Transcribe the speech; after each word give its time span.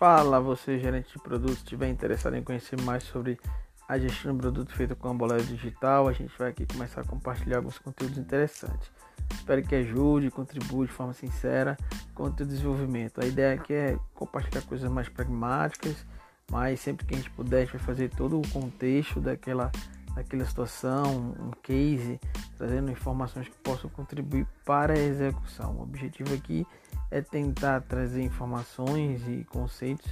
Fala 0.00 0.40
você, 0.40 0.78
gerente 0.78 1.12
de 1.12 1.22
produtos, 1.22 1.58
estiver 1.58 1.86
interessado 1.86 2.34
em 2.34 2.42
conhecer 2.42 2.80
mais 2.80 3.02
sobre 3.02 3.38
a 3.86 3.98
gestão 3.98 4.32
de 4.32 4.38
produto 4.38 4.72
feita 4.72 4.94
com 4.94 5.10
a 5.10 5.12
bolera 5.12 5.42
digital, 5.42 6.08
a 6.08 6.12
gente 6.14 6.32
vai 6.38 6.48
aqui 6.48 6.64
começar 6.64 7.02
a 7.02 7.04
compartilhar 7.04 7.58
alguns 7.58 7.78
conteúdos 7.78 8.16
interessantes. 8.16 8.90
Espero 9.30 9.62
que 9.62 9.74
ajude, 9.74 10.30
contribua 10.30 10.86
de 10.86 10.92
forma 10.94 11.12
sincera 11.12 11.76
com 12.14 12.22
o 12.22 12.30
teu 12.30 12.46
desenvolvimento. 12.46 13.20
A 13.20 13.26
ideia 13.26 13.54
aqui 13.54 13.74
é 13.74 13.98
compartilhar 14.14 14.62
coisas 14.62 14.90
mais 14.90 15.10
pragmáticas, 15.10 16.06
mas 16.50 16.80
sempre 16.80 17.04
que 17.04 17.12
a 17.12 17.18
gente 17.18 17.30
puder, 17.32 17.58
a 17.58 17.64
gente 17.66 17.76
vai 17.76 17.82
fazer 17.82 18.08
todo 18.08 18.40
o 18.40 18.48
contexto 18.48 19.20
daquela, 19.20 19.70
daquela 20.14 20.46
situação, 20.46 21.34
um 21.38 21.50
case, 21.62 22.18
trazendo 22.60 22.90
informações 22.90 23.48
que 23.48 23.56
possam 23.56 23.88
contribuir 23.88 24.46
para 24.66 24.92
a 24.92 24.98
execução. 24.98 25.76
O 25.78 25.82
objetivo 25.82 26.34
aqui 26.34 26.66
é 27.10 27.22
tentar 27.22 27.80
trazer 27.80 28.22
informações 28.22 29.26
e 29.26 29.44
conceitos 29.44 30.06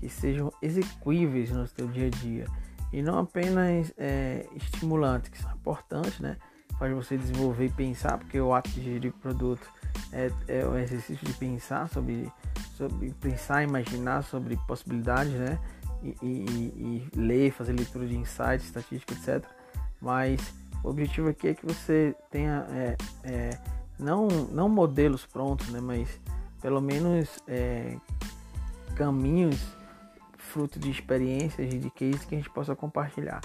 que 0.00 0.08
sejam 0.08 0.52
execuíveis 0.60 1.52
no 1.52 1.68
seu 1.68 1.86
dia 1.86 2.08
a 2.08 2.10
dia 2.10 2.46
e 2.92 3.00
não 3.00 3.20
apenas 3.20 3.94
é, 3.96 4.44
estimulantes, 4.56 5.30
que 5.30 5.40
são 5.40 5.52
importantes, 5.52 6.18
né? 6.18 6.36
Faz 6.80 6.92
você 6.92 7.16
desenvolver 7.16 7.66
e 7.66 7.70
pensar, 7.70 8.18
porque 8.18 8.40
o 8.40 8.52
ato 8.52 8.68
de 8.70 8.82
gerir 8.82 9.12
o 9.12 9.18
produto 9.18 9.64
é, 10.12 10.32
é 10.48 10.66
o 10.66 10.76
exercício 10.76 11.24
de 11.24 11.32
pensar 11.34 11.88
sobre, 11.88 12.28
sobre 12.76 13.14
pensar, 13.20 13.62
imaginar 13.62 14.22
sobre 14.22 14.56
possibilidades, 14.66 15.32
né? 15.32 15.60
E, 16.02 16.16
e, 16.20 17.08
e 17.14 17.18
ler, 17.18 17.52
fazer 17.52 17.72
leitura 17.72 18.04
de 18.04 18.16
insights, 18.16 18.64
estatística, 18.64 19.14
etc. 19.14 19.48
Mas 20.00 20.52
o 20.84 20.90
objetivo 20.90 21.30
aqui 21.30 21.48
é 21.48 21.54
que 21.54 21.66
você 21.66 22.14
tenha 22.30 22.66
é, 22.70 22.96
é, 23.24 23.50
não, 23.98 24.28
não 24.28 24.68
modelos 24.68 25.24
prontos, 25.24 25.68
né? 25.70 25.80
Mas 25.80 26.20
pelo 26.60 26.80
menos 26.80 27.38
é, 27.48 27.96
caminhos 28.94 29.60
fruto 30.36 30.78
de 30.78 30.90
experiências 30.90 31.72
e 31.72 31.78
de 31.78 31.90
cases 31.90 32.24
que 32.24 32.34
a 32.34 32.38
gente 32.38 32.50
possa 32.50 32.76
compartilhar. 32.76 33.40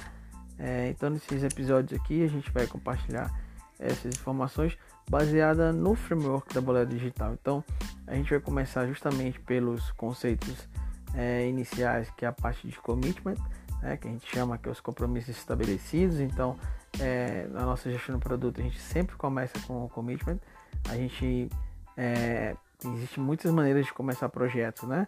É, 0.59 0.89
então, 0.89 1.09
nesses 1.09 1.41
episódios 1.43 1.99
aqui, 1.99 2.23
a 2.23 2.27
gente 2.27 2.51
vai 2.51 2.67
compartilhar 2.67 3.33
essas 3.79 4.13
informações 4.13 4.77
baseada 5.09 5.71
no 5.71 5.95
framework 5.95 6.53
da 6.53 6.59
boleta 6.61 6.91
digital. 6.93 7.33
Então, 7.33 7.63
a 8.05 8.13
gente 8.13 8.29
vai 8.29 8.39
começar 8.39 8.85
justamente 8.85 9.39
pelos 9.39 9.91
conceitos 9.91 10.67
é, 11.15 11.47
iniciais, 11.47 12.09
que 12.11 12.25
é 12.25 12.27
a 12.27 12.33
parte 12.33 12.67
de 12.67 12.77
commitment, 12.79 13.37
né, 13.81 13.95
que 13.95 14.07
a 14.07 14.11
gente 14.11 14.27
chama 14.27 14.57
que 14.57 14.67
é 14.67 14.71
os 14.71 14.81
compromissos 14.81 15.35
estabelecidos. 15.35 16.19
Então, 16.19 16.57
é, 16.99 17.47
na 17.51 17.61
nossa 17.65 17.91
gestão 17.91 18.15
do 18.15 18.21
produto, 18.21 18.59
a 18.59 18.63
gente 18.63 18.79
sempre 18.79 19.15
começa 19.15 19.59
com 19.67 19.85
o 19.85 19.89
commitment. 19.89 20.39
A 20.89 20.95
gente 20.95 21.49
é, 21.97 22.55
Existem 22.85 23.21
muitas 23.21 23.51
maneiras 23.51 23.85
de 23.85 23.93
começar 23.93 24.29
projetos, 24.29 24.87
né? 24.87 25.05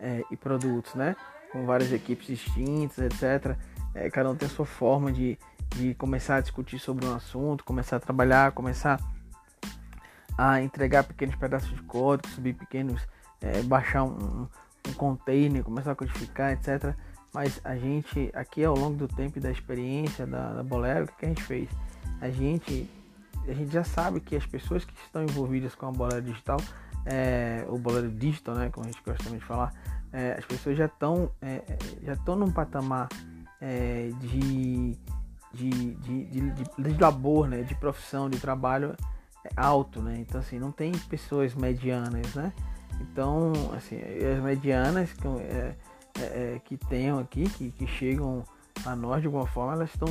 É, 0.00 0.24
e 0.30 0.36
produtos, 0.36 0.94
né? 0.94 1.14
Com 1.52 1.64
várias 1.64 1.92
equipes 1.92 2.26
distintas, 2.26 2.98
etc. 2.98 3.56
É, 3.94 4.10
cada 4.10 4.28
um 4.30 4.34
tem 4.34 4.46
a 4.46 4.50
sua 4.50 4.66
forma 4.66 5.12
de, 5.12 5.38
de 5.76 5.94
começar 5.94 6.36
a 6.36 6.40
discutir 6.40 6.80
sobre 6.80 7.06
um 7.06 7.14
assunto, 7.14 7.62
começar 7.62 7.96
a 7.96 8.00
trabalhar, 8.00 8.50
começar 8.52 8.98
a 10.36 10.60
entregar 10.62 11.04
pequenos 11.04 11.36
pedaços 11.36 11.70
de 11.70 11.82
código, 11.82 12.28
subir 12.34 12.54
pequenos, 12.54 13.06
é, 13.40 13.62
baixar 13.62 14.02
um, 14.02 14.48
um 14.88 14.92
container, 14.94 15.62
começar 15.62 15.92
a 15.92 15.94
codificar, 15.94 16.50
etc. 16.50 16.96
Mas 17.32 17.60
a 17.64 17.76
gente, 17.76 18.30
aqui 18.34 18.64
ao 18.64 18.76
longo 18.76 18.96
do 18.96 19.08
tempo 19.08 19.38
e 19.38 19.40
da 19.40 19.50
experiência 19.50 20.26
da, 20.26 20.52
da 20.52 20.62
Bolero, 20.62 21.06
o 21.06 21.08
que 21.08 21.24
a 21.24 21.28
gente 21.28 21.42
fez? 21.42 21.68
A 22.20 22.28
gente, 22.28 22.88
a 23.48 23.52
gente 23.52 23.72
já 23.72 23.84
sabe 23.84 24.20
que 24.20 24.36
as 24.36 24.46
pessoas 24.46 24.84
que 24.84 24.92
estão 25.04 25.22
envolvidas 25.22 25.74
com 25.74 25.86
a 25.86 25.90
Bolero 25.90 26.22
Digital 26.22 26.58
é, 27.04 27.64
o 27.68 27.78
Bolero 27.78 28.10
Digital, 28.10 28.54
né, 28.54 28.70
como 28.70 28.86
a 28.86 28.90
gente 28.90 29.02
gosta 29.04 29.28
de 29.28 29.40
falar, 29.40 29.72
é, 30.12 30.36
as 30.38 30.44
pessoas 30.44 30.76
já 30.76 30.86
estão 30.86 31.30
é, 31.40 31.62
é, 31.68 31.78
já 32.02 32.12
estão 32.12 32.36
num 32.36 32.50
patamar 32.50 33.08
é, 33.60 34.10
de, 34.20 34.96
de, 35.52 35.70
de, 35.70 36.24
de, 36.24 36.52
de, 36.78 37.00
labor, 37.00 37.48
né, 37.48 37.62
de 37.62 37.74
profissão, 37.74 38.28
de 38.28 38.38
trabalho 38.38 38.94
alto, 39.56 40.00
né? 40.00 40.18
Então 40.18 40.40
assim, 40.40 40.58
não 40.58 40.70
tem 40.70 40.92
pessoas 40.92 41.54
medianas, 41.54 42.34
né? 42.34 42.52
Então, 43.00 43.52
assim, 43.76 43.96
as 43.96 44.42
medianas 44.42 45.12
que, 45.12 45.26
é, 46.22 46.54
é, 46.54 46.60
que 46.64 46.76
tenham 46.76 47.18
aqui, 47.18 47.48
que, 47.50 47.70
que 47.70 47.86
chegam 47.86 48.44
a 48.84 48.96
nós 48.96 49.20
de 49.20 49.26
alguma 49.26 49.46
forma, 49.46 49.72
elas 49.72 49.90
estão 49.90 50.08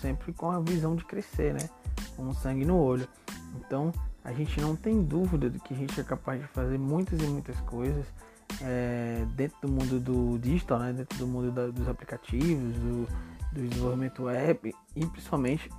sempre 0.00 0.32
com 0.32 0.50
a 0.50 0.60
visão 0.60 0.96
de 0.96 1.04
crescer, 1.04 1.54
né? 1.54 1.68
Com 2.16 2.24
um 2.24 2.34
sangue 2.34 2.64
no 2.64 2.76
olho. 2.76 3.08
Então, 3.56 3.92
a 4.24 4.32
gente 4.32 4.60
não 4.60 4.74
tem 4.74 5.02
dúvida 5.02 5.50
de 5.50 5.58
que 5.60 5.74
a 5.74 5.76
gente 5.76 6.00
é 6.00 6.04
capaz 6.04 6.40
de 6.40 6.46
fazer 6.48 6.78
muitas 6.78 7.20
e 7.20 7.26
muitas 7.26 7.58
coisas 7.60 8.06
é, 8.60 9.24
dentro 9.34 9.58
do 9.62 9.68
mundo 9.68 10.00
do 10.00 10.38
digital, 10.38 10.78
né? 10.78 10.92
dentro 10.92 11.18
do 11.18 11.26
mundo 11.26 11.50
da, 11.50 11.68
dos 11.68 11.88
aplicativos, 11.88 12.74
do, 12.74 13.06
do, 13.52 13.68
desenvolvimento 13.68 14.24
web 14.24 14.74
e 14.94 15.06
principalmente 15.06 15.70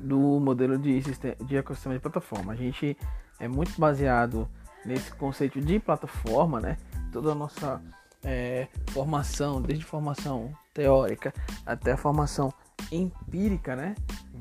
do 0.00 0.18
modelo 0.40 0.76
de, 0.78 1.00
de 1.00 1.56
ecossistema 1.56 1.94
de 1.94 2.00
plataforma. 2.00 2.52
A 2.52 2.56
gente 2.56 2.96
é 3.38 3.48
muito 3.48 3.78
baseado 3.80 4.48
nesse 4.84 5.12
conceito 5.14 5.60
de 5.60 5.78
plataforma, 5.78 6.60
né? 6.60 6.76
Toda 7.12 7.32
a 7.32 7.34
nossa 7.34 7.80
é, 8.24 8.68
formação, 8.90 9.60
desde 9.60 9.84
formação 9.84 10.52
teórica 10.72 11.32
até 11.64 11.92
a 11.92 11.96
formação 11.96 12.52
empírica, 12.90 13.76
né? 13.76 13.94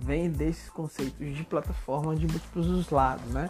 vem 0.03 0.29
desses 0.29 0.69
conceitos 0.69 1.35
de 1.35 1.43
plataforma 1.43 2.15
de 2.15 2.27
múltiplos 2.27 2.89
lados, 2.89 3.25
né? 3.31 3.49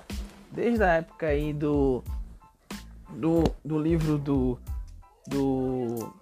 Desde 0.51 0.83
a 0.83 0.93
época 0.95 1.27
aí 1.27 1.51
do 1.51 2.03
do, 3.09 3.43
do 3.65 3.79
livro 3.79 4.17
do, 4.17 4.59
do 5.27 6.13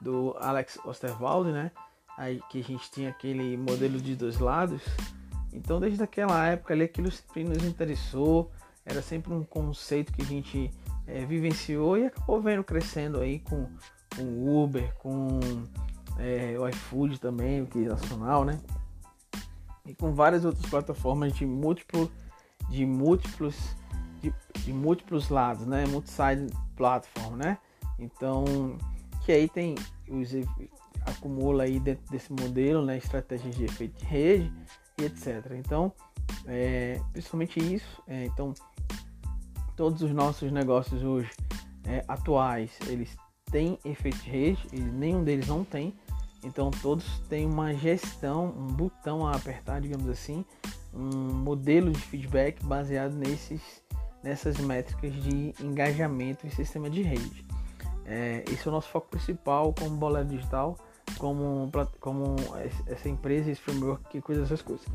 do 0.00 0.36
Alex 0.40 0.78
Osterwald, 0.84 1.50
né? 1.52 1.70
Aí 2.16 2.40
que 2.50 2.60
a 2.60 2.64
gente 2.64 2.90
tinha 2.90 3.10
aquele 3.10 3.56
modelo 3.56 4.00
de 4.00 4.16
dois 4.16 4.38
lados. 4.38 4.82
Então, 5.52 5.78
desde 5.80 6.02
aquela 6.02 6.46
época 6.46 6.74
ali, 6.74 6.84
aquilo 6.84 7.10
sempre 7.10 7.44
nos 7.44 7.64
interessou. 7.64 8.50
Era 8.84 9.02
sempre 9.02 9.32
um 9.32 9.44
conceito 9.44 10.12
que 10.12 10.22
a 10.22 10.24
gente 10.24 10.70
é, 11.08 11.24
vivenciou 11.24 11.98
e 11.98 12.06
acabou 12.06 12.40
vendo 12.40 12.62
crescendo 12.62 13.18
aí 13.20 13.40
com, 13.40 13.66
o 14.18 14.62
Uber, 14.62 14.94
com 14.98 15.40
é, 16.18 16.56
o 16.58 16.68
iFood 16.68 17.18
também, 17.18 17.64
que 17.66 17.84
é 17.84 17.88
nacional, 17.88 18.44
né? 18.44 18.60
e 19.88 19.94
com 19.94 20.12
várias 20.12 20.44
outras 20.44 20.66
plataformas 20.66 21.32
de 21.32 21.46
múltiplo 21.46 22.12
de 22.68 22.84
múltiplos 22.84 23.56
de, 24.20 24.32
de 24.58 24.72
múltiplos 24.72 25.30
lados, 25.30 25.66
né? 25.66 25.86
Multi-side 25.86 26.52
platform, 26.76 27.36
né? 27.36 27.58
Então, 27.98 28.44
que 29.24 29.32
aí 29.32 29.48
tem 29.48 29.74
os 30.10 30.30
acumula 31.06 31.62
aí 31.62 31.80
dentro 31.80 32.04
desse 32.10 32.30
modelo, 32.30 32.84
né? 32.84 32.98
Estratégias 32.98 33.54
de 33.56 33.64
efeito 33.64 33.98
de 33.98 34.04
rede 34.04 34.52
e 34.98 35.04
etc. 35.04 35.52
Então, 35.54 35.90
é, 36.46 37.00
principalmente 37.12 37.58
isso. 37.58 38.02
É, 38.06 38.26
então, 38.26 38.52
todos 39.78 40.02
os 40.02 40.10
nossos 40.10 40.50
negócios 40.50 41.04
hoje 41.04 41.30
é, 41.86 42.04
atuais, 42.08 42.76
eles 42.88 43.16
têm 43.48 43.78
efeito 43.84 44.18
de 44.18 44.28
rede 44.28 44.66
e 44.72 44.80
nenhum 44.80 45.22
deles 45.22 45.46
não 45.46 45.62
tem. 45.62 45.94
Então 46.42 46.68
todos 46.82 47.20
têm 47.28 47.46
uma 47.46 47.72
gestão, 47.72 48.46
um 48.46 48.66
botão 48.66 49.24
a 49.24 49.36
apertar, 49.36 49.80
digamos 49.80 50.08
assim, 50.08 50.44
um 50.92 51.32
modelo 51.32 51.92
de 51.92 52.00
feedback 52.00 52.60
baseado 52.64 53.14
nesses, 53.14 53.62
nessas 54.22 54.58
métricas 54.58 55.12
de 55.14 55.54
engajamento 55.60 56.44
em 56.44 56.50
sistema 56.50 56.90
de 56.90 57.02
rede. 57.02 57.46
É, 58.04 58.42
esse 58.50 58.66
é 58.66 58.70
o 58.70 58.72
nosso 58.72 58.88
foco 58.88 59.08
principal 59.08 59.72
como 59.72 59.90
Bolero 59.96 60.26
Digital, 60.26 60.76
como, 61.18 61.70
como 62.00 62.36
essa 62.86 63.08
empresa, 63.08 63.50
esse 63.50 63.60
framework 63.60 64.08
que 64.08 64.20
cuida 64.20 64.40
dessas 64.40 64.60
coisas. 64.60 64.86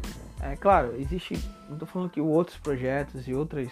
É 0.41 0.57
claro, 0.57 0.93
existe, 0.99 1.35
não 1.67 1.73
estou 1.73 1.87
falando 1.87 2.09
que 2.09 2.19
outros 2.19 2.57
projetos 2.57 3.27
e 3.27 3.33
outras, 3.33 3.71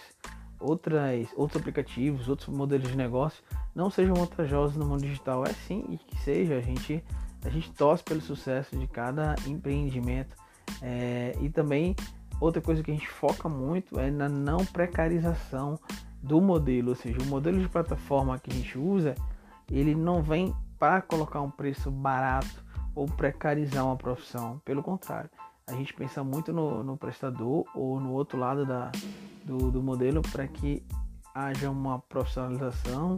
outras, 0.62 1.28
outros 1.36 1.60
aplicativos, 1.60 2.28
outros 2.28 2.48
modelos 2.48 2.88
de 2.88 2.96
negócio 2.96 3.42
não 3.74 3.90
sejam 3.90 4.14
vantajosos 4.14 4.76
no 4.76 4.86
mundo 4.86 5.02
digital. 5.02 5.44
É 5.44 5.52
sim, 5.52 5.84
e 5.88 5.98
que 5.98 6.16
seja, 6.22 6.56
a 6.56 6.60
gente 6.60 7.02
a 7.44 7.48
gente 7.48 7.72
torce 7.72 8.04
pelo 8.04 8.20
sucesso 8.20 8.76
de 8.78 8.86
cada 8.86 9.34
empreendimento. 9.46 10.36
É, 10.80 11.36
e 11.40 11.50
também 11.50 11.96
outra 12.40 12.62
coisa 12.62 12.82
que 12.82 12.90
a 12.90 12.94
gente 12.94 13.08
foca 13.08 13.48
muito 13.48 13.98
é 13.98 14.10
na 14.10 14.28
não 14.28 14.64
precarização 14.64 15.78
do 16.22 16.40
modelo, 16.40 16.90
ou 16.90 16.94
seja, 16.94 17.20
o 17.20 17.26
modelo 17.26 17.60
de 17.60 17.68
plataforma 17.68 18.38
que 18.38 18.50
a 18.50 18.54
gente 18.54 18.78
usa, 18.78 19.14
ele 19.68 19.94
não 19.94 20.22
vem 20.22 20.54
para 20.78 21.02
colocar 21.02 21.40
um 21.40 21.50
preço 21.50 21.90
barato 21.90 22.64
ou 22.94 23.06
precarizar 23.06 23.84
uma 23.84 23.96
profissão, 23.96 24.60
pelo 24.64 24.82
contrário, 24.82 25.30
a 25.66 25.72
gente 25.72 25.94
pensa 25.94 26.22
muito 26.22 26.52
no, 26.52 26.82
no 26.82 26.96
prestador 26.96 27.64
ou 27.74 28.00
no 28.00 28.12
outro 28.12 28.38
lado 28.38 28.66
da, 28.66 28.90
do, 29.44 29.70
do 29.70 29.82
modelo 29.82 30.22
para 30.22 30.46
que 30.46 30.84
haja 31.34 31.70
uma 31.70 31.98
profissionalização, 31.98 33.16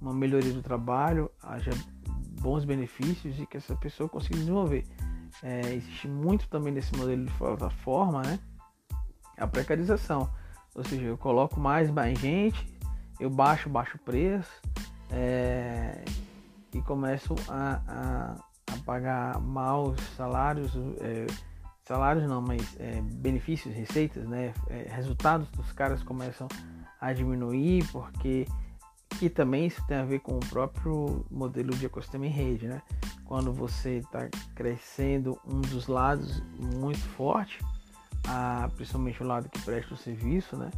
uma 0.00 0.12
melhoria 0.12 0.52
do 0.52 0.62
trabalho, 0.62 1.30
haja 1.42 1.70
bons 2.40 2.64
benefícios 2.64 3.38
e 3.38 3.46
que 3.46 3.56
essa 3.56 3.74
pessoa 3.76 4.08
consiga 4.08 4.36
desenvolver. 4.36 4.84
É, 5.42 5.60
existe 5.74 6.08
muito 6.08 6.48
também 6.48 6.72
nesse 6.72 6.94
modelo 6.96 7.24
de 7.24 7.32
plataforma, 7.32 8.22
né? 8.22 8.38
A 9.36 9.46
precarização. 9.46 10.30
Ou 10.74 10.84
seja, 10.84 11.02
eu 11.02 11.18
coloco 11.18 11.58
mais, 11.58 11.90
mais 11.90 12.18
gente, 12.18 12.66
eu 13.18 13.28
baixo, 13.28 13.68
baixo 13.68 13.98
preço 13.98 14.62
é, 15.10 16.04
que 16.70 16.80
começam 16.82 17.36
a, 17.48 17.80
a, 17.88 18.74
a 18.74 18.76
pagar 18.84 19.40
maus 19.40 19.98
salários, 20.16 20.72
é, 21.00 21.26
salários 21.88 22.28
não, 22.28 22.42
mas 22.42 22.76
é, 22.78 23.00
benefícios, 23.00 23.74
receitas, 23.74 24.28
né? 24.28 24.52
É, 24.68 24.86
resultados 24.90 25.50
dos 25.50 25.72
caras 25.72 26.02
começam 26.02 26.46
a 27.00 27.12
diminuir 27.14 27.84
porque 27.90 28.46
que 29.18 29.30
também 29.30 29.66
isso 29.66 29.84
tem 29.86 29.96
a 29.96 30.04
ver 30.04 30.20
com 30.20 30.36
o 30.36 30.40
próprio 30.40 31.24
modelo 31.30 31.74
de 31.74 31.86
ecossistema 31.86 32.26
em 32.26 32.30
rede, 32.30 32.68
né? 32.68 32.82
Quando 33.24 33.52
você 33.52 33.96
está 33.96 34.28
crescendo 34.54 35.40
um 35.46 35.60
dos 35.62 35.86
lados 35.88 36.42
muito 36.56 37.00
forte, 37.00 37.58
a, 38.28 38.68
principalmente 38.76 39.22
o 39.22 39.26
lado 39.26 39.48
que 39.48 39.60
presta 39.62 39.94
o 39.94 39.96
serviço, 39.96 40.56
né? 40.56 40.70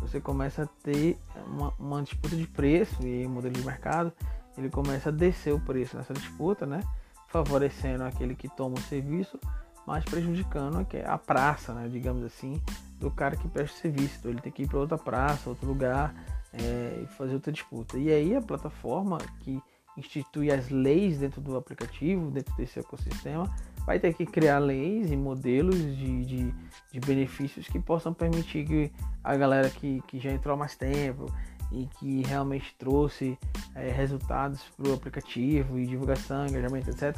Você 0.00 0.20
começa 0.20 0.64
a 0.64 0.66
ter 0.82 1.16
uma, 1.46 1.72
uma 1.78 2.02
disputa 2.02 2.36
de 2.36 2.46
preço 2.46 3.06
e 3.06 3.24
o 3.24 3.30
modelo 3.30 3.54
de 3.54 3.64
mercado 3.64 4.12
ele 4.58 4.68
começa 4.68 5.10
a 5.10 5.12
descer 5.12 5.54
o 5.54 5.60
preço 5.60 5.96
nessa 5.96 6.12
disputa, 6.12 6.66
né? 6.66 6.82
Favorecendo 7.28 8.04
aquele 8.04 8.34
que 8.34 8.48
toma 8.48 8.74
o 8.76 8.80
serviço, 8.82 9.38
mas 9.86 10.04
prejudicando 10.04 10.86
a 11.04 11.18
praça, 11.18 11.72
né? 11.72 11.88
Digamos 11.88 12.24
assim, 12.24 12.60
do 12.98 13.10
cara 13.10 13.36
que 13.36 13.48
presta 13.48 13.78
serviço. 13.78 14.16
Então 14.18 14.30
ele 14.30 14.40
tem 14.40 14.52
que 14.52 14.62
ir 14.62 14.68
para 14.68 14.78
outra 14.78 14.98
praça, 14.98 15.48
outro 15.48 15.66
lugar 15.66 16.14
é, 16.52 17.00
e 17.02 17.06
fazer 17.06 17.34
outra 17.34 17.52
disputa. 17.52 17.96
E 17.98 18.10
aí 18.10 18.34
a 18.34 18.42
plataforma 18.42 19.18
que 19.40 19.62
institui 19.96 20.50
as 20.50 20.68
leis 20.68 21.18
dentro 21.18 21.40
do 21.40 21.56
aplicativo, 21.56 22.30
dentro 22.30 22.54
desse 22.56 22.78
ecossistema, 22.78 23.50
vai 23.86 23.98
ter 23.98 24.12
que 24.14 24.26
criar 24.26 24.58
leis 24.58 25.10
e 25.10 25.16
modelos 25.16 25.76
de, 25.76 26.24
de, 26.24 26.54
de 26.92 27.00
benefícios 27.00 27.66
que 27.68 27.78
possam 27.78 28.12
permitir 28.12 28.66
que 28.66 28.92
a 29.22 29.36
galera 29.36 29.70
que, 29.70 30.02
que 30.06 30.18
já 30.18 30.30
entrou 30.30 30.54
há 30.54 30.56
mais 30.56 30.76
tempo 30.76 31.26
e 31.72 31.86
que 31.98 32.22
realmente 32.22 32.74
trouxe 32.78 33.38
é, 33.74 33.90
resultados 33.90 34.62
para 34.76 34.90
o 34.90 34.94
aplicativo 34.94 35.78
e 35.78 35.86
divulgação, 35.86 36.46
engajamento, 36.46 36.90
etc., 36.90 37.16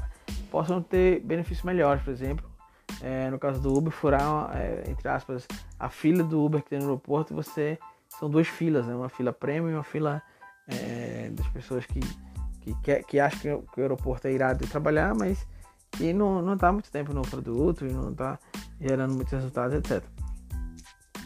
possam 0.50 0.82
ter 0.82 1.20
benefícios 1.20 1.64
melhores, 1.64 2.02
por 2.02 2.12
exemplo. 2.12 2.57
É, 3.00 3.30
no 3.30 3.38
caso 3.38 3.60
do 3.60 3.72
Uber, 3.76 3.92
furar, 3.92 4.50
é, 4.56 4.84
entre 4.88 5.08
aspas, 5.08 5.46
a 5.78 5.88
fila 5.88 6.24
do 6.24 6.44
Uber 6.44 6.62
que 6.62 6.70
tem 6.70 6.78
no 6.78 6.86
aeroporto, 6.86 7.34
você 7.34 7.78
são 8.08 8.28
duas 8.28 8.48
filas, 8.48 8.86
né? 8.86 8.94
uma 8.94 9.08
fila 9.08 9.32
premium 9.32 9.70
e 9.70 9.74
uma 9.74 9.84
fila 9.84 10.22
é, 10.66 11.30
das 11.32 11.46
pessoas 11.48 11.86
que, 11.86 12.00
que, 12.60 12.74
que, 12.82 13.02
que 13.04 13.20
acham 13.20 13.62
que 13.62 13.80
o 13.80 13.82
aeroporto 13.82 14.26
é 14.26 14.32
irado 14.32 14.64
de 14.64 14.70
trabalhar, 14.70 15.14
mas 15.14 15.46
que 15.92 16.12
não, 16.12 16.42
não 16.42 16.56
tá 16.56 16.72
muito 16.72 16.90
tempo 16.90 17.12
no 17.12 17.22
produto 17.22 17.86
e 17.86 17.92
não 17.92 18.10
está 18.10 18.38
gerando 18.80 19.14
muitos 19.14 19.32
resultados, 19.32 19.76
etc. 19.76 20.02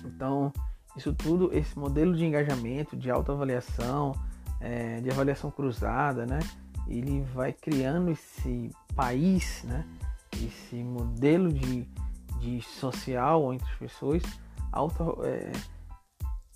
Então, 0.05 0.53
isso 0.97 1.13
tudo, 1.13 1.51
esse 1.53 1.79
modelo 1.79 2.15
de 2.15 2.25
engajamento, 2.25 2.97
de 2.97 3.11
autoavaliação, 3.11 4.13
é, 4.61 5.01
de 5.01 5.11
avaliação 5.11 5.51
cruzada, 5.51 6.27
né? 6.27 6.39
Ele 6.87 7.23
vai 7.35 7.53
criando 7.53 8.11
esse 8.11 8.71
país, 8.95 9.63
né? 9.65 9.85
Esse 10.47 10.83
modelo 10.83 11.53
de, 11.53 11.89
de 12.41 12.63
social 12.63 13.53
entre 13.53 13.69
as 13.71 13.77
pessoas 13.77 14.23
auto, 14.73 15.19
é, 15.25 15.53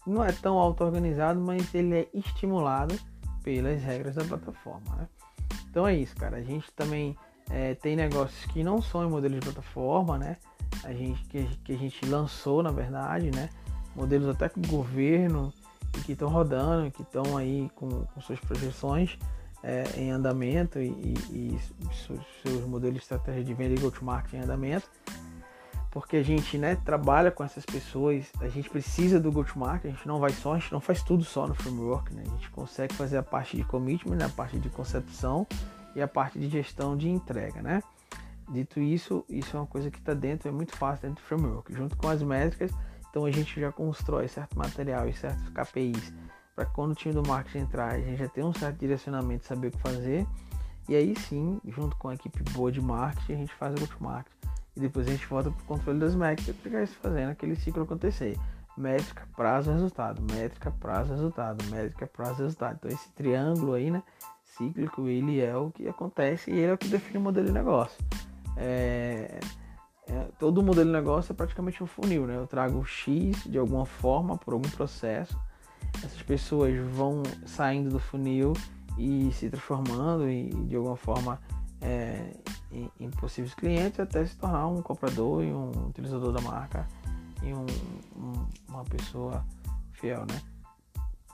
não 0.06 0.24
é 0.24 0.32
tão 0.32 0.58
auto-organizado, 0.58 1.40
mas 1.40 1.74
ele 1.74 1.94
é 1.94 2.08
estimulado 2.14 2.98
pelas 3.42 3.82
regras 3.82 4.14
da 4.14 4.24
plataforma. 4.24 4.96
Né? 4.96 5.08
Então 5.70 5.86
é 5.86 5.94
isso, 5.94 6.16
cara. 6.16 6.38
A 6.38 6.42
gente 6.42 6.70
também 6.72 7.16
é, 7.50 7.74
tem 7.74 7.94
negócios 7.94 8.44
que 8.46 8.64
não 8.64 8.80
são 8.80 9.04
em 9.04 9.10
modelo 9.10 9.34
de 9.34 9.40
plataforma, 9.40 10.18
né? 10.18 10.36
A 10.82 10.92
gente, 10.92 11.22
que, 11.24 11.44
que 11.58 11.72
a 11.74 11.76
gente 11.76 12.04
lançou, 12.06 12.62
na 12.62 12.70
verdade, 12.70 13.30
né? 13.30 13.50
Modelos 13.94 14.28
até 14.28 14.48
com 14.48 14.60
o 14.60 14.66
governo 14.66 15.52
que 16.04 16.12
estão 16.12 16.28
rodando, 16.28 16.90
que 16.90 17.02
estão 17.02 17.36
aí 17.36 17.70
com, 17.74 17.88
com, 17.88 18.20
suas 18.20 18.38
projeções 18.40 19.18
é, 19.62 19.84
em 19.96 20.10
andamento 20.10 20.78
e, 20.78 20.88
e, 20.88 21.14
e 21.32 21.58
seus, 21.94 22.20
seus, 22.42 22.64
modelos 22.66 22.96
de 22.96 23.02
estratégia 23.02 23.44
de 23.44 23.54
venda 23.54 23.74
e 23.74 23.78
go-to-market 23.78 24.34
em 24.34 24.40
andamento 24.40 24.88
porque 25.96 26.18
a 26.18 26.22
gente 26.22 26.58
né, 26.58 26.76
trabalha 26.84 27.30
com 27.30 27.42
essas 27.42 27.64
pessoas, 27.64 28.26
a 28.42 28.48
gente 28.48 28.68
precisa 28.68 29.18
do 29.18 29.32
go-to-market, 29.32 29.86
a 29.86 29.94
gente 29.94 30.06
não 30.06 30.20
vai 30.20 30.30
só, 30.30 30.52
a 30.52 30.58
gente 30.58 30.70
não 30.70 30.78
faz 30.78 31.02
tudo 31.02 31.24
só 31.24 31.46
no 31.46 31.54
framework, 31.54 32.12
né? 32.12 32.22
a 32.26 32.28
gente 32.32 32.50
consegue 32.50 32.92
fazer 32.92 33.16
a 33.16 33.22
parte 33.22 33.56
de 33.56 33.64
commitment, 33.64 34.16
né, 34.16 34.26
a 34.26 34.28
parte 34.28 34.58
de 34.58 34.68
concepção 34.68 35.46
e 35.94 36.02
a 36.02 36.06
parte 36.06 36.38
de 36.38 36.50
gestão 36.50 36.98
de 36.98 37.08
entrega. 37.08 37.62
Né? 37.62 37.82
Dito 38.50 38.78
isso, 38.78 39.24
isso 39.26 39.56
é 39.56 39.60
uma 39.60 39.66
coisa 39.66 39.90
que 39.90 39.96
está 39.96 40.12
dentro, 40.12 40.50
é 40.50 40.52
muito 40.52 40.76
fácil 40.76 41.08
dentro 41.08 41.24
do 41.24 41.26
framework, 41.26 41.72
junto 41.72 41.96
com 41.96 42.10
as 42.10 42.22
métricas, 42.22 42.70
então 43.08 43.24
a 43.24 43.30
gente 43.30 43.58
já 43.58 43.72
constrói 43.72 44.28
certo 44.28 44.58
material 44.58 45.08
e 45.08 45.14
certos 45.14 45.48
KPIs 45.48 46.12
para 46.56 46.64
quando 46.64 46.92
o 46.92 46.94
time 46.94 47.14
do 47.14 47.22
marketing 47.28 47.58
entrar, 47.58 47.92
a 47.92 48.00
gente 48.00 48.16
já 48.16 48.28
tem 48.28 48.42
um 48.42 48.52
certo 48.52 48.78
direcionamento, 48.78 49.44
saber 49.44 49.68
o 49.68 49.70
que 49.70 49.78
fazer, 49.78 50.26
e 50.88 50.96
aí 50.96 51.14
sim, 51.14 51.60
junto 51.68 51.94
com 51.96 52.08
a 52.08 52.14
equipe 52.14 52.42
boa 52.52 52.72
de 52.72 52.80
marketing, 52.80 53.34
a 53.34 53.36
gente 53.36 53.54
faz 53.54 53.74
o 53.74 53.78
go-to-market 53.78 54.32
e 54.74 54.80
depois 54.80 55.06
a 55.06 55.10
gente 55.10 55.26
volta 55.26 55.50
para 55.50 55.62
o 55.62 55.64
controle 55.64 55.98
das 55.98 56.14
métricas 56.14 56.56
para 56.56 56.82
isso 56.82 56.96
fazendo 56.96 57.30
aquele 57.30 57.56
ciclo 57.56 57.82
acontecer. 57.82 58.38
Métrica, 58.76 59.26
prazo, 59.34 59.72
resultado. 59.72 60.20
Métrica, 60.20 60.70
prazo, 60.70 61.12
resultado. 61.12 61.64
Métrica, 61.70 62.06
prazo, 62.06 62.42
resultado. 62.42 62.76
Então 62.76 62.90
esse 62.90 63.08
triângulo 63.12 63.72
aí, 63.72 63.90
né, 63.90 64.02
cíclico, 64.44 65.08
ele 65.08 65.40
é 65.40 65.56
o 65.56 65.70
que 65.70 65.88
acontece 65.88 66.50
e 66.50 66.54
ele 66.54 66.70
é 66.70 66.74
o 66.74 66.78
que 66.78 66.88
define 66.88 67.18
o 67.18 67.22
modelo 67.22 67.46
de 67.46 67.52
negócio. 67.52 67.96
É, 68.54 69.40
é, 70.06 70.28
todo 70.38 70.62
modelo 70.62 70.86
de 70.86 70.92
negócio 70.92 71.32
é 71.32 71.34
praticamente 71.34 71.82
um 71.82 71.86
funil, 71.86 72.26
né? 72.26 72.36
Eu 72.36 72.46
trago 72.46 72.84
X 72.84 73.44
de 73.44 73.58
alguma 73.58 73.86
forma, 73.86 74.36
por 74.36 74.52
algum 74.52 74.68
processo. 74.68 75.38
Essas 76.04 76.22
pessoas 76.22 76.74
vão 76.92 77.22
saindo 77.46 77.90
do 77.90 77.98
funil 77.98 78.52
e 78.98 79.30
se 79.32 79.50
transformando 79.50 80.28
e 80.28 80.48
de 80.50 80.76
alguma 80.76 80.96
forma 80.96 81.40
é, 81.80 82.32
em, 82.72 83.10
possíveis 83.10 83.54
clientes 83.54 84.00
até 84.00 84.24
se 84.24 84.36
tornar 84.36 84.66
um 84.66 84.82
comprador 84.82 85.42
e 85.42 85.52
um 85.52 85.70
utilizador 85.88 86.32
da 86.32 86.40
marca 86.40 86.86
e 87.42 87.52
um, 87.52 87.66
um, 88.16 88.46
uma 88.68 88.84
pessoa 88.84 89.44
fiel, 89.92 90.24
né? 90.26 90.40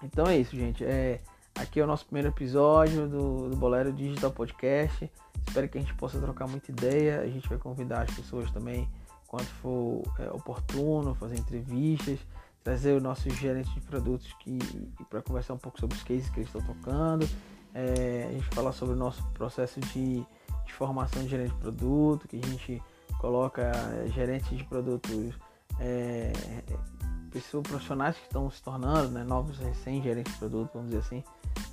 Então 0.02 0.26
é 0.26 0.38
isso, 0.38 0.56
gente. 0.56 0.84
É, 0.84 1.20
aqui 1.54 1.80
é 1.80 1.84
o 1.84 1.86
nosso 1.86 2.04
primeiro 2.06 2.28
episódio 2.28 3.08
do, 3.08 3.50
do 3.50 3.56
Bolero 3.56 3.92
Digital 3.92 4.30
Podcast. 4.30 5.10
Espero 5.46 5.68
que 5.68 5.78
a 5.78 5.80
gente 5.80 5.94
possa 5.94 6.18
trocar 6.18 6.48
muita 6.48 6.70
ideia. 6.70 7.20
A 7.20 7.28
gente 7.28 7.48
vai 7.48 7.58
convidar 7.58 8.02
as 8.02 8.14
pessoas 8.14 8.50
também, 8.50 8.88
quando 9.26 9.46
for 9.46 10.02
é, 10.18 10.30
oportuno, 10.30 11.14
fazer 11.14 11.38
entrevistas, 11.38 12.18
trazer 12.62 12.96
os 12.96 13.02
nossos 13.02 13.34
gerentes 13.34 13.72
de 13.74 13.80
produtos 13.80 14.32
que 14.40 14.58
para 15.10 15.22
conversar 15.22 15.54
um 15.54 15.58
pouco 15.58 15.80
sobre 15.80 15.96
os 15.96 16.02
cases 16.02 16.28
que 16.30 16.40
eles 16.40 16.48
estão 16.48 16.62
tocando. 16.62 17.28
É, 17.74 18.26
a 18.28 18.32
gente 18.32 18.46
falar 18.54 18.72
sobre 18.72 18.94
o 18.94 18.98
nosso 18.98 19.24
processo 19.32 19.80
de 19.80 20.24
de 20.72 20.72
formação 20.72 21.22
de 21.22 21.28
gerente 21.28 21.52
de 21.52 21.58
produto, 21.58 22.26
que 22.26 22.36
a 22.36 22.46
gente 22.46 22.82
coloca 23.18 23.72
gerentes 24.14 24.56
de 24.56 24.64
produtos, 24.64 25.34
é, 25.78 26.32
pessoas 27.30 27.66
profissionais 27.66 28.16
que 28.16 28.24
estão 28.24 28.50
se 28.50 28.62
tornando, 28.62 29.10
né, 29.10 29.22
novos 29.22 29.58
recém-gerentes 29.58 30.32
de 30.32 30.38
produto, 30.38 30.70
vamos 30.74 30.90
dizer 30.90 31.00
assim, 31.00 31.24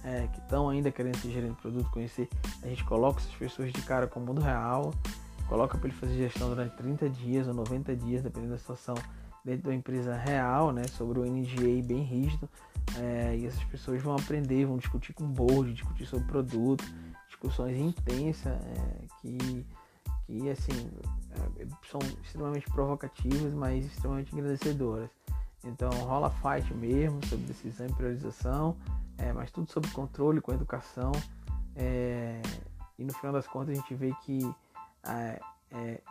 é, 0.04 0.28
que 0.28 0.40
estão 0.40 0.70
ainda 0.70 0.92
querendo 0.92 1.18
ser 1.18 1.32
gerente 1.32 1.56
de 1.56 1.62
produto, 1.62 1.90
conhecer, 1.92 2.30
a 2.62 2.68
gente 2.68 2.84
coloca 2.84 3.20
essas 3.20 3.34
pessoas 3.36 3.72
de 3.72 3.82
cara 3.82 4.08
com 4.08 4.20
o 4.20 4.24
mundo 4.24 4.42
real, 4.42 4.94
coloca 5.48 5.78
para 5.78 5.88
ele 5.88 5.98
fazer 5.98 6.16
gestão 6.16 6.50
durante 6.50 6.76
30 6.76 7.10
dias 7.10 7.48
ou 7.48 7.54
90 7.54 7.96
dias, 7.96 8.22
dependendo 8.22 8.54
da 8.54 8.60
situação, 8.60 8.96
dentro 9.44 9.70
da 9.70 9.76
empresa 9.76 10.16
real, 10.16 10.72
né, 10.72 10.84
sobre 10.88 11.20
o 11.20 11.26
NGA 11.26 11.84
bem 11.84 12.04
rígido, 12.04 12.50
é, 12.98 13.36
e 13.38 13.46
essas 13.46 13.64
pessoas 13.66 14.02
vão 14.02 14.16
aprender, 14.16 14.66
vão 14.66 14.78
discutir 14.78 15.14
com 15.14 15.24
o 15.24 15.28
board, 15.28 15.74
discutir 15.74 16.06
sobre 16.06 16.26
produto, 16.28 16.84
discussões 17.28 17.78
intensas 17.78 18.54
é, 18.54 18.98
que, 19.22 19.66
que 20.26 20.50
assim 20.50 20.92
é, 21.58 21.68
são 21.90 22.00
extremamente 22.24 22.70
provocativas, 22.72 23.54
mas 23.54 23.86
extremamente 23.86 24.34
agradecedoras. 24.34 25.10
Então 25.64 25.90
rola 25.90 26.30
fight 26.30 26.74
mesmo 26.74 27.24
sobre 27.26 27.46
decisão 27.46 27.88
e 27.88 27.94
priorização, 27.94 28.76
é, 29.18 29.32
mas 29.34 29.52
tudo 29.52 29.72
sobre 29.72 29.90
controle 29.92 30.42
com 30.42 30.54
educação. 30.54 31.12
É, 31.76 32.42
e 32.98 33.04
no 33.04 33.14
final 33.14 33.34
das 33.34 33.48
contas 33.48 33.70
a 33.70 33.82
gente 33.82 33.94
vê 33.94 34.14
que 34.26 34.40
é, 35.04 35.40
é, 35.72 36.02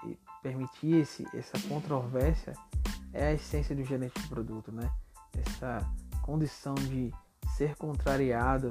permitir 0.42 0.96
esse, 0.96 1.26
essa 1.34 1.58
controvérsia 1.68 2.54
é 3.12 3.28
a 3.28 3.32
essência 3.32 3.74
do 3.74 3.84
gerente 3.84 4.20
de 4.20 4.28
produto, 4.28 4.72
né? 4.72 4.90
Essa 5.36 5.86
condição 6.22 6.74
de 6.74 7.12
ser 7.56 7.74
contrariado 7.76 8.70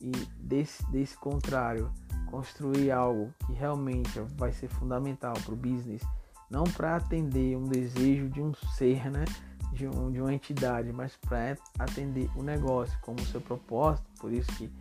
e 0.00 0.10
desse, 0.38 0.84
desse 0.90 1.16
contrário 1.16 1.90
construir 2.30 2.90
algo 2.90 3.32
que 3.46 3.52
realmente 3.52 4.18
vai 4.36 4.52
ser 4.52 4.68
fundamental 4.68 5.34
para 5.44 5.54
o 5.54 5.56
business, 5.56 6.02
não 6.50 6.64
para 6.64 6.96
atender 6.96 7.56
um 7.56 7.64
desejo 7.64 8.28
de 8.28 8.40
um 8.42 8.52
ser, 8.76 9.10
né, 9.10 9.24
de, 9.72 9.86
um, 9.86 10.10
de 10.10 10.20
uma 10.20 10.34
entidade, 10.34 10.92
mas 10.92 11.16
para 11.16 11.56
atender 11.78 12.28
o 12.36 12.42
negócio 12.42 12.98
como 13.02 13.20
seu 13.20 13.40
propósito. 13.40 14.06
Por 14.18 14.32
isso 14.32 14.50
que 14.56 14.72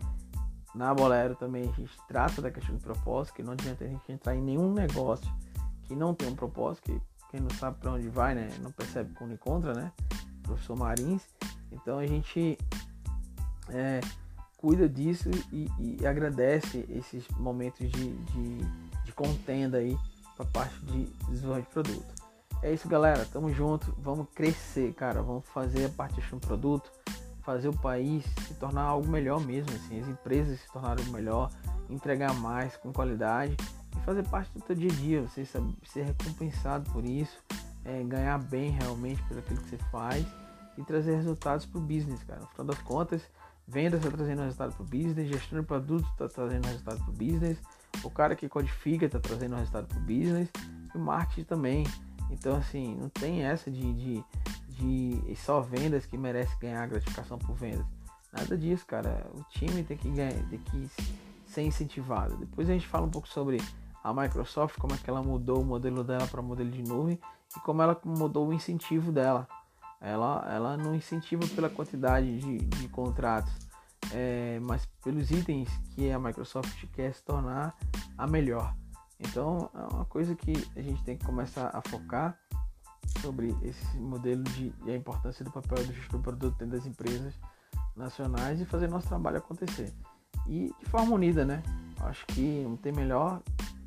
na 0.74 0.93
Bolero 0.93 1.36
também 1.36 1.69
a 1.69 1.74
gente 1.74 1.95
trata 2.07 2.41
da 2.41 2.50
questão 2.50 2.75
do 2.75 2.81
propósito, 2.81 3.36
que 3.36 3.43
não 3.43 3.53
adianta 3.53 3.83
a 3.83 3.88
gente 3.88 4.12
entrar 4.12 4.36
em 4.36 4.41
nenhum 4.41 4.74
negócio 4.74 5.31
que 5.83 5.95
não 5.95 6.15
tem 6.15 6.29
um 6.29 6.36
propósito, 6.36 6.83
que 6.86 7.01
quem 7.33 7.41
não 7.41 7.49
sabe 7.49 7.79
para 7.79 7.93
onde 7.93 8.07
vai, 8.09 8.35
né, 8.35 8.47
não 8.61 8.71
percebe 8.71 9.11
quando 9.15 9.33
encontra, 9.33 9.73
né, 9.73 9.91
professor 10.43 10.77
Marins. 10.77 11.23
Então 11.71 11.97
a 11.97 12.05
gente 12.05 12.59
é, 13.69 13.99
cuida 14.55 14.87
disso 14.87 15.31
e, 15.51 15.67
e 15.79 16.05
agradece 16.05 16.85
esses 16.87 17.27
momentos 17.29 17.89
de, 17.89 18.15
de, 18.15 18.57
de 19.03 19.11
contenda 19.13 19.79
aí 19.79 19.97
para 20.37 20.45
parte 20.45 20.77
de 20.85 21.05
desenvolvimento 21.27 21.65
de 21.65 21.73
produto. 21.73 22.23
É 22.61 22.71
isso, 22.71 22.87
galera. 22.87 23.25
Tamo 23.25 23.51
junto. 23.51 23.93
Vamos 23.97 24.27
crescer, 24.33 24.93
cara. 24.93 25.21
Vamos 25.23 25.43
fazer 25.49 25.85
a 25.85 25.89
parte 25.89 26.21
de 26.21 26.35
um 26.35 26.39
produto, 26.39 26.91
fazer 27.41 27.67
o 27.67 27.77
país 27.77 28.23
se 28.47 28.53
tornar 28.53 28.83
algo 28.83 29.07
melhor 29.09 29.41
mesmo, 29.41 29.71
assim, 29.75 29.99
as 29.99 30.07
empresas 30.07 30.59
se 30.59 30.71
tornarem 30.71 31.05
melhor, 31.05 31.49
entregar 31.89 32.33
mais 32.35 32.77
com 32.77 32.93
qualidade 32.93 33.57
fazer 34.03 34.24
parte 34.27 34.51
do 34.53 34.62
teu 34.62 34.75
dia 34.75 34.91
a 34.91 34.95
dia. 34.95 35.22
Você 35.24 35.45
sabe, 35.45 35.75
ser 35.86 36.03
recompensado 36.03 36.89
por 36.91 37.05
isso, 37.05 37.38
é, 37.86 38.03
ganhar 38.03 38.38
bem 38.38 38.72
realmente 38.72 39.22
por 39.24 39.38
aquilo 39.38 39.62
que 39.62 39.69
você 39.69 39.77
faz 39.91 40.25
e 40.77 40.83
trazer 40.83 41.15
resultados 41.15 41.65
para 41.65 41.79
o 41.79 41.81
business, 41.81 42.24
cara. 42.24 42.41
No 42.41 42.48
final 42.48 42.65
das 42.67 42.79
contas, 42.79 43.22
vendas 43.67 44.03
está 44.03 44.15
trazendo 44.15 44.41
resultado 44.41 44.74
para 44.75 44.83
o 44.83 44.86
business, 44.86 45.29
gestão 45.29 45.60
de 45.60 45.65
produtos 45.65 46.10
está 46.12 46.27
trazendo 46.27 46.65
resultado 46.67 47.00
para 47.00 47.10
o 47.10 47.13
business, 47.13 47.57
o 48.03 48.10
cara 48.10 48.36
que 48.36 48.50
codifica 48.50 49.05
está 49.05 49.19
trazendo 49.19 49.55
resultado 49.55 49.88
para 49.88 49.98
o 49.98 50.01
business 50.01 50.50
e 50.93 50.98
o 50.98 51.00
marketing 51.00 51.43
também. 51.43 51.86
Então, 52.29 52.55
assim, 52.55 52.95
não 52.95 53.10
tem 53.10 53.43
essa 53.43 53.69
de, 53.69 53.93
de, 53.93 54.24
de 54.69 55.36
só 55.36 55.62
vendas 55.62 56.05
que 56.05 56.17
merece 56.17 56.55
ganhar 56.60 56.88
gratificação 56.88 57.38
por 57.38 57.55
vendas. 57.55 57.86
Nada 58.31 58.57
disso, 58.57 58.86
cara. 58.88 59.27
O 59.36 59.43
time 59.50 59.83
tem 59.83 59.95
que, 59.95 60.10
ganhar, 60.10 60.33
tem 60.50 60.60
que 60.60 60.89
ser 61.45 61.62
incentivado. 61.62 62.36
Depois 62.38 62.67
a 62.67 62.74
gente 62.74 62.88
fala 62.88 63.05
um 63.05 63.10
pouco 63.12 63.27
sobre 63.27 63.62
a 64.03 64.13
Microsoft, 64.13 64.77
como 64.77 64.93
é 64.93 64.98
que 64.98 65.10
ela 65.10 65.24
mudou 65.24 65.62
o 65.62 65.65
modelo 65.65 66.03
dela 66.03 66.27
para 66.27 66.41
modelo 66.41 66.69
de 66.69 66.83
nuvem 66.83 67.19
e 67.55 67.60
como 67.62 67.81
ela 67.81 68.00
mudou 68.03 68.50
o 68.50 68.53
incentivo 68.53 69.12
dela. 69.12 69.48
Ela, 70.01 70.45
ela 70.51 70.77
não 70.77 70.93
incentiva 70.93 71.48
pela 71.55 71.69
quantidade 71.69 72.38
de, 72.39 72.57
de 72.57 72.89
contratos, 72.89 73.53
é, 74.12 74.60
mas 74.62 74.86
pelos 75.01 75.31
itens 75.31 75.69
que 75.95 76.12
a 76.12 76.19
Microsoft 76.19 76.86
quer 76.91 77.13
se 77.13 77.24
tornar 77.24 77.74
a 78.17 78.27
melhor. 78.27 78.75
Então 79.17 79.69
é 79.74 79.93
uma 79.93 80.05
coisa 80.05 80.36
que 80.36 80.51
a 80.75 80.81
gente 80.81 81.01
tem 81.03 81.17
que 81.17 81.25
começar 81.25 81.72
a 81.74 81.81
focar 81.89 82.38
sobre 83.22 83.55
esse 83.62 83.98
modelo 83.98 84.43
de, 84.43 84.74
e 84.86 84.91
a 84.91 84.95
importância 84.98 85.45
do 85.45 85.51
papel 85.51 85.77
do 85.86 85.93
gestor 85.93 86.19
produto 86.19 86.57
dentro 86.57 86.75
das 86.75 86.86
empresas 86.86 87.33
nacionais 87.95 88.60
e 88.60 88.65
fazer 88.65 88.89
nosso 88.89 89.07
trabalho 89.07 89.38
acontecer. 89.38 89.93
E 90.48 90.74
de 90.77 90.86
forma 90.89 91.15
unida, 91.15 91.45
né? 91.45 91.63
Acho 92.01 92.25
que 92.27 92.63
não 92.63 92.75
tem 92.75 92.91
melhor 92.91 93.41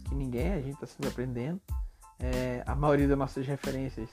que 0.08 0.14
ninguém, 0.14 0.52
a 0.52 0.60
gente 0.60 0.74
está 0.74 0.86
sempre 0.86 1.08
aprendendo. 1.08 1.60
É, 2.18 2.62
a 2.66 2.74
maioria 2.74 3.06
das 3.06 3.18
nossas 3.18 3.46
referências 3.46 4.08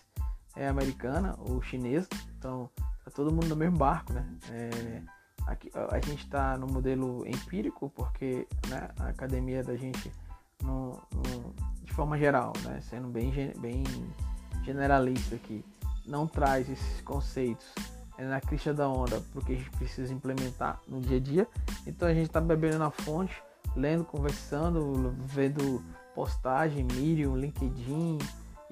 é 0.55 0.67
americana 0.67 1.35
ou 1.39 1.61
chinesa, 1.61 2.07
então 2.37 2.69
tá 3.03 3.11
todo 3.11 3.31
mundo 3.31 3.47
no 3.47 3.55
mesmo 3.55 3.77
barco, 3.77 4.13
né? 4.13 4.25
É, 4.51 5.01
aqui, 5.47 5.71
a 5.73 5.99
gente 5.99 6.23
está 6.23 6.57
no 6.57 6.67
modelo 6.67 7.25
empírico 7.27 7.91
porque 7.95 8.47
né, 8.67 8.89
a 8.99 9.07
academia 9.07 9.63
da 9.63 9.75
gente, 9.75 10.11
no, 10.61 11.01
no, 11.11 11.55
de 11.83 11.93
forma 11.93 12.17
geral, 12.17 12.53
né, 12.63 12.79
sendo 12.81 13.07
bem, 13.07 13.31
bem 13.59 13.83
generalista 14.63 15.35
aqui, 15.35 15.63
não 16.05 16.27
traz 16.27 16.69
esses 16.69 17.01
conceitos 17.01 17.73
é 18.17 18.25
na 18.25 18.39
crista 18.39 18.73
da 18.73 18.87
onda 18.87 19.21
porque 19.31 19.53
a 19.53 19.55
gente 19.55 19.71
precisa 19.71 20.13
implementar 20.13 20.79
no 20.87 21.01
dia 21.01 21.17
a 21.17 21.19
dia. 21.19 21.47
Então 21.87 22.07
a 22.07 22.13
gente 22.13 22.27
está 22.27 22.39
bebendo 22.39 22.77
na 22.77 22.91
fonte, 22.91 23.41
lendo, 23.75 24.03
conversando, 24.05 25.13
vendo 25.25 25.83
postagem, 26.13 26.83
Medium, 26.83 27.35
LinkedIn, 27.35 28.19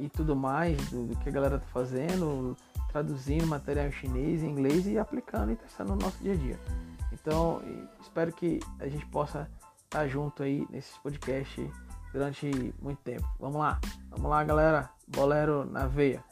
e 0.02 0.10
tudo 0.10 0.36
mais 0.36 0.78
do, 0.90 1.06
do 1.06 1.16
que 1.18 1.30
a 1.30 1.32
galera 1.32 1.60
tá 1.60 1.68
fazendo, 1.68 2.58
traduzindo 2.92 3.46
material 3.46 3.86
em 3.88 3.92
chinês, 3.92 4.44
em 4.44 4.50
inglês 4.50 4.88
e 4.88 4.98
aplicando 4.98 5.52
e 5.52 5.56
testando 5.56 5.96
no 5.96 6.02
nosso 6.02 6.18
dia 6.24 6.34
a 6.34 6.36
dia. 6.36 6.60
Então, 7.12 7.62
espero 8.02 8.34
que 8.34 8.60
a 8.80 8.88
gente 8.88 9.06
possa 9.08 9.50
estar 9.84 10.00
tá 10.00 10.08
junto 10.08 10.42
aí 10.42 10.66
nesses 10.72 10.98
podcasts 10.98 11.70
durante 12.12 12.74
muito 12.82 13.00
tempo. 13.00 13.28
Vamos 13.40 13.60
lá, 13.60 13.80
vamos 14.10 14.30
lá, 14.30 14.44
galera. 14.44 14.90
Bolero 15.08 15.66
na 15.66 15.86
veia. 15.86 16.24